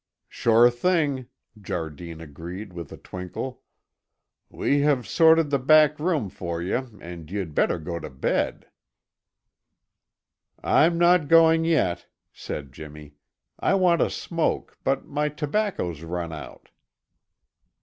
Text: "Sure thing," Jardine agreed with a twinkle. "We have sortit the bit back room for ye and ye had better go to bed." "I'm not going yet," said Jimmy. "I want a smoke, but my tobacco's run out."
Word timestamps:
"Sure 0.27 0.71
thing," 0.71 1.27
Jardine 1.61 2.21
agreed 2.21 2.73
with 2.73 2.91
a 2.91 2.97
twinkle. 2.97 3.61
"We 4.49 4.79
have 4.79 5.05
sortit 5.07 5.51
the 5.51 5.59
bit 5.59 5.67
back 5.67 5.99
room 5.99 6.31
for 6.31 6.59
ye 6.59 6.73
and 6.73 7.29
ye 7.29 7.37
had 7.37 7.53
better 7.53 7.77
go 7.77 7.99
to 7.99 8.09
bed." 8.09 8.65
"I'm 10.63 10.97
not 10.97 11.27
going 11.27 11.65
yet," 11.65 12.07
said 12.33 12.71
Jimmy. 12.71 13.13
"I 13.59 13.75
want 13.75 14.01
a 14.01 14.09
smoke, 14.09 14.75
but 14.83 15.05
my 15.05 15.29
tobacco's 15.29 16.01
run 16.01 16.33
out." 16.33 16.69